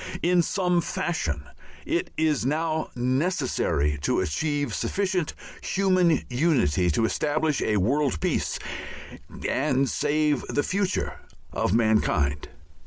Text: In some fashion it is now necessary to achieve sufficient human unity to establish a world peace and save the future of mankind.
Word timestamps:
In 0.23 0.41
some 0.41 0.81
fashion 0.81 1.43
it 1.85 2.09
is 2.17 2.43
now 2.43 2.89
necessary 2.95 3.99
to 4.01 4.19
achieve 4.19 4.73
sufficient 4.73 5.35
human 5.61 6.23
unity 6.27 6.89
to 6.89 7.05
establish 7.05 7.61
a 7.61 7.77
world 7.77 8.19
peace 8.19 8.57
and 9.47 9.87
save 9.87 10.41
the 10.49 10.63
future 10.63 11.19
of 11.53 11.75
mankind. 11.75 12.47